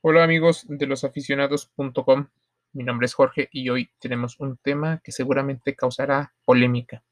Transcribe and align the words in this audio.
Hola 0.00 0.22
amigos 0.22 0.64
de 0.68 0.86
losaficionados.com, 0.86 2.28
mi 2.72 2.84
nombre 2.84 3.06
es 3.06 3.14
Jorge 3.14 3.48
y 3.50 3.68
hoy 3.68 3.90
tenemos 3.98 4.38
un 4.38 4.56
tema 4.56 5.00
que 5.02 5.10
seguramente 5.10 5.74
causará 5.74 6.34
polémica, 6.44 7.02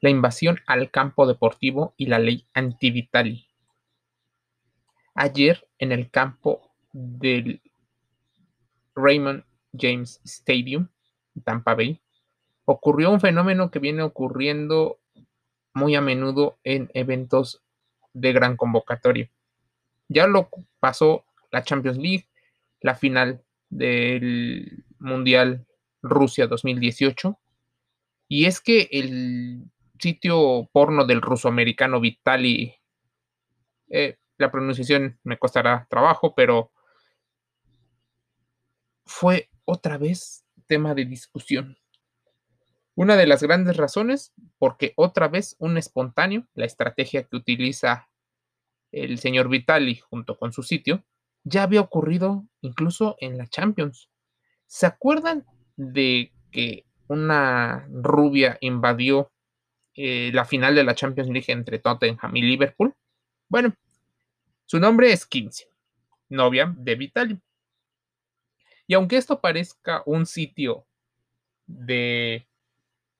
la 0.00 0.10
invasión 0.10 0.58
al 0.66 0.90
campo 0.90 1.28
deportivo 1.28 1.94
y 1.96 2.06
la 2.06 2.18
ley 2.18 2.44
anti-Vitali. 2.52 3.46
Ayer 5.14 5.68
en 5.78 5.92
el 5.92 6.10
campo 6.10 6.72
del 6.92 7.62
Raymond 8.96 9.44
James 9.72 10.20
Stadium, 10.24 10.88
Tampa 11.44 11.76
Bay, 11.76 12.02
ocurrió 12.64 13.12
un 13.12 13.20
fenómeno 13.20 13.70
que 13.70 13.78
viene 13.78 14.02
ocurriendo 14.02 14.98
muy 15.74 15.94
a 15.94 16.00
menudo 16.00 16.58
en 16.64 16.90
eventos 16.92 17.62
de 18.14 18.32
gran 18.32 18.56
convocatoria. 18.56 19.30
Ya 20.08 20.26
lo 20.26 20.48
pasó 20.80 21.25
la 21.56 21.64
Champions 21.64 21.96
League, 21.96 22.28
la 22.82 22.94
final 22.94 23.42
del 23.70 24.84
Mundial 24.98 25.66
Rusia 26.02 26.46
2018. 26.46 27.38
Y 28.28 28.44
es 28.44 28.60
que 28.60 28.88
el 28.92 29.64
sitio 29.98 30.68
porno 30.70 31.06
del 31.06 31.22
ruso 31.22 31.48
americano 31.48 31.98
Vitali, 31.98 32.74
eh, 33.88 34.18
la 34.36 34.50
pronunciación 34.50 35.18
me 35.24 35.38
costará 35.38 35.86
trabajo, 35.88 36.34
pero 36.34 36.72
fue 39.06 39.48
otra 39.64 39.96
vez 39.96 40.44
tema 40.66 40.94
de 40.94 41.06
discusión. 41.06 41.78
Una 42.94 43.16
de 43.16 43.26
las 43.26 43.42
grandes 43.42 43.78
razones, 43.78 44.34
porque 44.58 44.92
otra 44.96 45.28
vez 45.28 45.56
un 45.58 45.78
espontáneo, 45.78 46.46
la 46.52 46.66
estrategia 46.66 47.22
que 47.22 47.36
utiliza 47.36 48.10
el 48.92 49.18
señor 49.18 49.48
Vitali 49.48 49.96
junto 49.96 50.36
con 50.38 50.52
su 50.52 50.62
sitio, 50.62 51.02
ya 51.46 51.62
había 51.62 51.80
ocurrido 51.80 52.44
incluso 52.60 53.16
en 53.20 53.38
la 53.38 53.46
Champions. 53.46 54.10
¿Se 54.66 54.84
acuerdan 54.84 55.46
de 55.76 56.32
que 56.50 56.84
una 57.06 57.86
rubia 57.88 58.58
invadió 58.60 59.30
eh, 59.94 60.32
la 60.34 60.44
final 60.44 60.74
de 60.74 60.82
la 60.82 60.96
Champions 60.96 61.30
League 61.30 61.52
entre 61.52 61.78
Tottenham 61.78 62.34
y 62.34 62.42
Liverpool? 62.42 62.94
Bueno, 63.48 63.72
su 64.64 64.80
nombre 64.80 65.12
es 65.12 65.24
15, 65.24 65.70
novia 66.30 66.74
de 66.76 66.94
Vitali. 66.96 67.40
Y 68.88 68.94
aunque 68.94 69.16
esto 69.16 69.40
parezca 69.40 70.02
un 70.04 70.26
sitio 70.26 70.84
de 71.66 72.48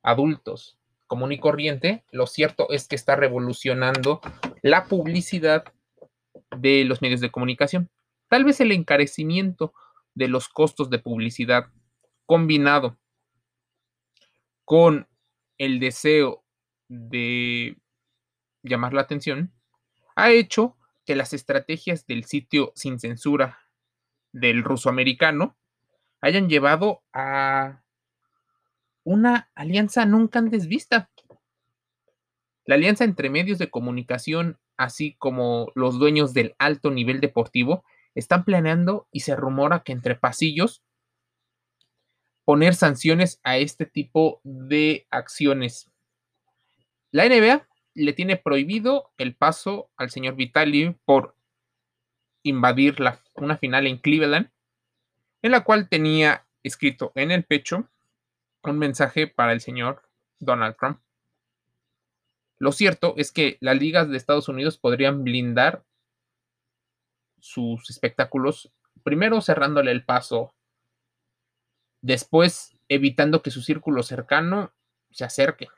adultos 0.03 0.77
común 1.07 1.31
y 1.31 1.39
corriente, 1.39 2.05
lo 2.11 2.27
cierto 2.27 2.71
es 2.71 2.89
que 2.89 2.97
está 2.97 3.15
revolucionando 3.15 4.21
la 4.63 4.87
publicidad 4.87 5.65
de 6.57 6.85
los 6.85 7.01
medios 7.03 7.21
de 7.21 7.31
comunicación. 7.31 7.89
Tal 8.29 8.45
vez 8.45 8.61
el 8.61 8.73
encarecimiento 8.73 9.75
de 10.15 10.29
los 10.29 10.49
costos 10.49 10.91
de 10.91 10.99
publicidad 10.99 11.67
combinado 12.25 12.99
con 14.65 15.09
el 15.59 15.79
deseo 15.79 16.45
de 16.89 17.79
llamar 18.63 18.93
la 18.95 19.03
atención 19.03 19.53
ha 20.17 20.31
hecho 20.31 20.77
que 21.05 21.15
las 21.15 21.33
estrategias 21.33 22.07
del 22.07 22.25
sitio 22.25 22.73
sin 22.75 22.99
censura 22.99 23.61
del 24.33 24.65
ruso 24.65 24.89
americano 24.89 25.57
hayan 26.21 26.49
llevado 26.49 27.03
a 27.13 27.83
una 29.05 29.51
alianza 29.55 30.05
nunca 30.05 30.41
antes 30.41 30.67
vista. 30.67 31.11
La 32.65 32.75
alianza 32.75 33.05
entre 33.05 33.31
medios 33.31 33.59
de 33.59 33.71
comunicación, 33.71 34.59
así 34.77 35.15
como 35.19 35.71
los 35.77 36.01
dueños 36.01 36.35
del 36.35 36.57
alto 36.59 36.91
nivel 36.91 37.21
deportivo, 37.21 37.85
están 38.17 38.45
planeando 38.45 39.07
y 39.13 39.21
se 39.21 39.37
rumora 39.37 39.81
que 39.85 39.93
entre 39.93 40.17
pasillos 40.17 40.83
poner 42.45 42.75
sanciones 42.75 43.41
a 43.45 43.59
este 43.59 43.87
tipo 43.87 44.41
de 44.43 45.07
acciones. 45.11 45.91
La 47.11 47.29
NBA 47.29 47.69
le 47.95 48.13
tiene 48.13 48.37
prohibido 48.37 49.13
el 49.19 49.35
paso 49.35 49.91
al 49.97 50.11
señor 50.11 50.35
Vitali 50.35 50.97
por 51.05 51.37
invadir 52.43 53.01
la, 53.01 53.21
una 53.35 53.57
final 53.59 53.87
en 53.87 53.99
Cleveland, 53.99 54.51
en 55.43 55.51
la 55.51 55.65
cual 55.65 55.89
tenía 55.89 56.47
escrito 56.63 57.13
en 57.15 57.31
el 57.31 57.45
pecho 57.45 57.89
un 58.63 58.79
mensaje 58.79 59.27
para 59.27 59.53
el 59.53 59.61
señor 59.61 60.03
Donald 60.39 60.77
Trump. 60.79 61.01
Lo 62.59 62.73
cierto 62.73 63.15
es 63.17 63.33
que 63.33 63.59
las 63.61 63.77
ligas 63.77 64.09
de 64.09 64.17
Estados 64.17 64.49
Unidos 64.49 64.79
podrían 64.79 65.25
blindar 65.25 65.85
sus 67.47 67.89
espectáculos, 67.91 68.73
primero 69.05 69.41
cerrándole 69.41 69.93
el 69.93 70.05
paso, 70.05 70.55
después 72.03 72.77
evitando 72.89 73.43
que 73.43 73.51
su 73.51 73.63
círculo 73.63 74.03
cercano 74.03 74.73
se 75.11 75.25
acerque. 75.25 75.69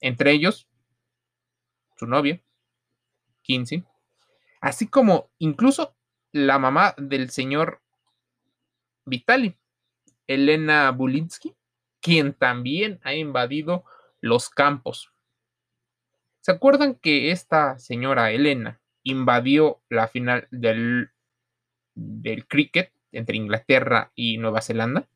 Entre 0.00 0.32
ellos, 0.32 0.68
su 1.96 2.06
novia, 2.06 2.42
15, 3.42 3.84
así 4.60 4.88
como 4.88 5.30
incluso 5.38 5.94
la 6.32 6.58
mamá 6.58 6.94
del 6.96 7.30
señor 7.30 7.82
Vitali, 9.04 9.58
Elena 10.26 10.90
Bulinsky, 10.90 11.54
quien 12.00 12.32
también 12.32 13.00
ha 13.02 13.14
invadido 13.14 13.84
los 14.20 14.48
campos. 14.48 15.12
¿Se 16.40 16.52
acuerdan 16.52 16.94
que 16.94 17.30
esta 17.30 17.78
señora 17.78 18.30
Elena 18.30 18.80
invadió 19.10 19.82
la 19.88 20.08
final 20.08 20.48
del, 20.50 21.10
del 21.94 22.46
cricket 22.46 22.92
entre 23.12 23.36
Inglaterra 23.36 24.12
y 24.14 24.38
Nueva 24.38 24.60
Zelanda? 24.60 25.08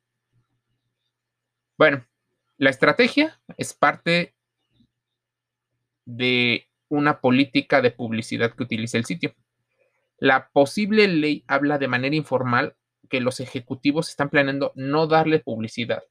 Bueno, 1.78 2.06
la 2.58 2.70
estrategia 2.70 3.40
es 3.56 3.74
parte 3.74 4.34
de 6.04 6.68
una 6.88 7.20
política 7.20 7.80
de 7.80 7.90
publicidad 7.90 8.54
que 8.54 8.62
utiliza 8.62 8.98
el 8.98 9.04
sitio. 9.04 9.34
La 10.18 10.50
posible 10.52 11.08
ley 11.08 11.44
habla 11.48 11.78
de 11.78 11.88
manera 11.88 12.14
informal 12.14 12.76
que 13.08 13.20
los 13.20 13.40
ejecutivos 13.40 14.08
están 14.08 14.30
planeando 14.30 14.72
no 14.74 15.06
darle 15.06 15.40
publicidad, 15.40 16.02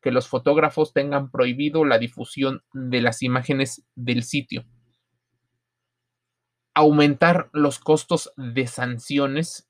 que 0.00 0.12
los 0.12 0.28
fotógrafos 0.28 0.92
tengan 0.92 1.30
prohibido 1.30 1.84
la 1.84 1.98
difusión 1.98 2.62
de 2.72 3.00
las 3.00 3.22
imágenes 3.22 3.84
del 3.94 4.22
sitio. 4.22 4.64
Aumentar 6.78 7.48
los 7.54 7.78
costos 7.78 8.34
de 8.36 8.66
sanciones, 8.66 9.66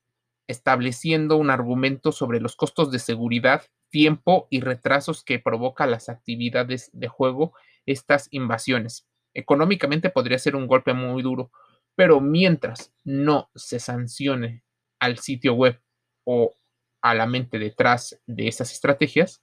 estableciendo 0.47 1.37
un 1.37 1.49
argumento 1.49 2.11
sobre 2.11 2.41
los 2.41 2.57
costos 2.57 2.91
de 2.91 2.99
seguridad, 2.99 3.63
tiempo 3.89 4.49
y 4.49 4.59
retrasos 4.59 5.23
que 5.23 5.39
provoca 5.39 5.87
las 5.87 6.09
actividades 6.09 6.89
de 6.91 7.07
juego 7.07 7.53
estas 7.85 8.27
invasiones. 8.31 9.07
Económicamente 9.33 10.09
podría 10.09 10.37
ser 10.37 10.57
un 10.57 10.67
golpe 10.67 10.93
muy 10.93 11.23
duro, 11.23 11.49
pero 11.95 12.19
mientras 12.19 12.93
no 13.05 13.49
se 13.55 13.79
sancione 13.79 14.65
al 14.99 15.19
sitio 15.19 15.53
web 15.53 15.81
o 16.25 16.55
a 17.01 17.13
la 17.13 17.25
mente 17.25 17.57
detrás 17.57 18.21
de 18.27 18.49
esas 18.49 18.73
estrategias, 18.73 19.41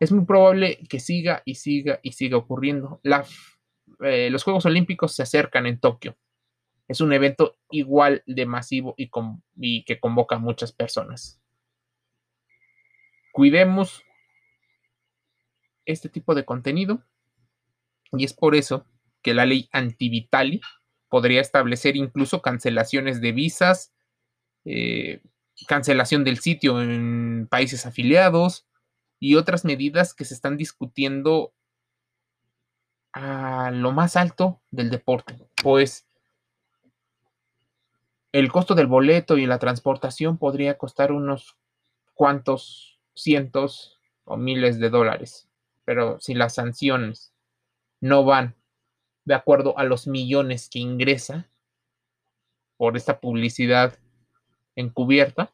es 0.00 0.10
muy 0.10 0.24
probable 0.24 0.80
que 0.88 0.98
siga 0.98 1.42
y 1.44 1.54
siga 1.54 2.00
y 2.02 2.12
siga 2.14 2.36
ocurriendo. 2.36 3.00
Eh, 4.02 4.28
los 4.30 4.42
Juegos 4.42 4.66
Olímpicos 4.66 5.14
se 5.14 5.22
acercan 5.22 5.66
en 5.66 5.78
Tokio. 5.78 6.16
Es 6.90 7.00
un 7.00 7.12
evento 7.12 7.56
igual 7.70 8.24
de 8.26 8.46
masivo 8.46 8.96
y, 8.96 9.84
que 9.84 10.00
convoca 10.00 10.34
a 10.34 10.38
muchas 10.40 10.72
personas. 10.72 11.40
Cuidemos 13.30 14.02
este 15.86 16.08
tipo 16.08 16.34
de 16.34 16.44
contenido 16.44 17.04
y 18.10 18.24
es 18.24 18.32
por 18.32 18.56
eso 18.56 18.86
que 19.22 19.34
la 19.34 19.46
ley 19.46 19.68
anti-Vitali 19.70 20.62
podría 21.08 21.40
establecer 21.40 21.96
incluso 21.96 22.42
cancelaciones 22.42 23.20
de 23.20 23.30
visas, 23.30 23.94
eh, 24.64 25.22
cancelación 25.68 26.24
del 26.24 26.40
sitio 26.40 26.82
en 26.82 27.46
países 27.48 27.86
afiliados, 27.86 28.66
y 29.20 29.36
otras 29.36 29.64
medidas 29.64 30.12
que 30.12 30.24
se 30.24 30.34
están 30.34 30.56
discutiendo 30.56 31.54
a 33.12 33.70
lo 33.70 33.92
más 33.92 34.16
alto 34.16 34.60
del 34.72 34.90
deporte, 34.90 35.36
pues 35.62 36.09
el 38.32 38.50
costo 38.52 38.74
del 38.74 38.86
boleto 38.86 39.36
y 39.38 39.46
la 39.46 39.58
transportación 39.58 40.38
podría 40.38 40.78
costar 40.78 41.12
unos 41.12 41.56
cuantos 42.14 43.00
cientos 43.14 43.98
o 44.24 44.36
miles 44.36 44.78
de 44.78 44.90
dólares, 44.90 45.48
pero 45.84 46.20
si 46.20 46.34
las 46.34 46.54
sanciones 46.54 47.34
no 48.00 48.24
van 48.24 48.54
de 49.24 49.34
acuerdo 49.34 49.76
a 49.78 49.84
los 49.84 50.06
millones 50.06 50.68
que 50.68 50.78
ingresa 50.78 51.50
por 52.76 52.96
esta 52.96 53.20
publicidad 53.20 53.98
encubierta, 54.76 55.52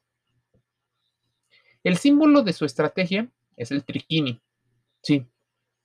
el 1.82 1.96
símbolo 1.96 2.42
de 2.42 2.52
su 2.52 2.64
estrategia 2.64 3.28
es 3.56 3.70
el 3.70 3.84
triquini. 3.84 4.40
Sí, 5.02 5.26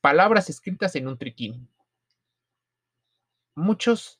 palabras 0.01 0.49
escritas 0.49 0.95
en 0.95 1.07
un 1.07 1.17
triquini. 1.17 1.67
Muchos 3.55 4.19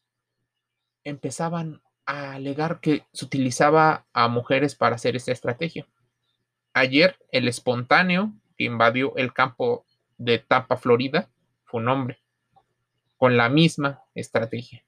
empezaban 1.04 1.82
alegar 2.12 2.80
que 2.80 3.06
se 3.13 3.25
utilizaba 3.25 4.06
a 4.13 4.28
mujeres 4.28 4.75
para 4.75 4.96
hacer 4.96 5.16
esta 5.16 5.31
estrategia. 5.31 5.88
Ayer, 6.74 7.18
el 7.31 7.48
espontáneo 7.48 8.34
que 8.58 8.66
invadió 8.66 9.16
el 9.16 9.34
campo 9.34 9.86
de 10.18 10.40
Tampa, 10.40 10.78
Florida, 10.78 11.30
fue 11.66 11.81
un 11.81 11.90
hombre, 11.90 12.19
con 13.18 13.38
la 13.38 13.50
misma 13.50 14.04
estrategia. 14.13 14.84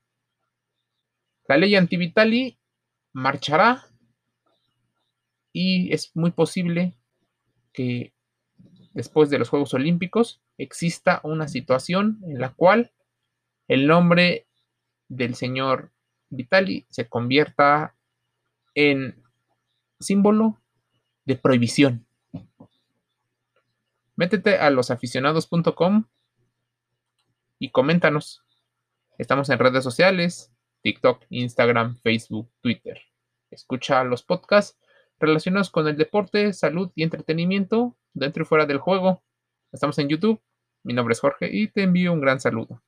La 1.47 1.57
ley 1.57 1.75
antivitali 1.75 2.57
marchará 3.11 3.85
y 5.51 5.93
es 5.93 6.15
muy 6.15 6.31
posible 6.31 6.97
que 7.73 8.13
después 8.93 9.29
de 9.29 9.39
los 9.39 9.49
Juegos 9.49 9.73
Olímpicos 9.73 10.41
exista 10.57 11.19
una 11.23 11.47
situación 11.47 12.19
en 12.23 12.39
la 12.39 12.53
cual 12.53 12.91
el 13.67 13.87
nombre 13.87 14.47
del 15.07 15.35
señor 15.35 15.91
Vitali 16.35 16.85
se 16.89 17.07
convierta 17.07 17.95
en 18.75 19.23
símbolo 19.99 20.61
de 21.25 21.35
prohibición. 21.35 22.05
Métete 24.15 24.57
a 24.57 24.69
losaficionados.com 24.69 26.05
y 27.59 27.69
coméntanos. 27.69 28.43
Estamos 29.17 29.49
en 29.49 29.59
redes 29.59 29.83
sociales, 29.83 30.51
TikTok, 30.81 31.23
Instagram, 31.29 31.97
Facebook, 31.97 32.51
Twitter. 32.61 32.99
Escucha 33.49 34.03
los 34.03 34.23
podcasts 34.23 34.77
relacionados 35.19 35.69
con 35.69 35.87
el 35.87 35.97
deporte, 35.97 36.53
salud 36.53 36.91
y 36.95 37.03
entretenimiento 37.03 37.95
dentro 38.13 38.43
y 38.43 38.45
fuera 38.45 38.65
del 38.65 38.79
juego. 38.79 39.23
Estamos 39.71 39.97
en 39.99 40.09
YouTube. 40.09 40.41
Mi 40.83 40.93
nombre 40.93 41.13
es 41.13 41.19
Jorge 41.19 41.49
y 41.51 41.67
te 41.69 41.83
envío 41.83 42.11
un 42.11 42.21
gran 42.21 42.39
saludo. 42.39 42.81